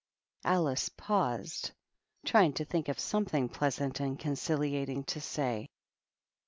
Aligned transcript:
Alice 0.45 0.89
paused, 0.89 1.73
trying 2.25 2.53
to 2.53 2.65
think 2.65 2.89
of 2.89 2.97
something 2.99 3.47
pleasant 3.47 3.99
and 3.99 4.17
conciliating 4.17 5.03
to 5.03 5.21
say. 5.21 5.69